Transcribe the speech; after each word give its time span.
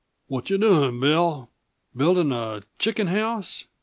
"What 0.25 0.49
you 0.49 0.57
doing, 0.57 0.99
Bill 0.99 1.51
building 1.95 2.31
a 2.31 2.63
chicken 2.79 3.05
house?" 3.05 3.65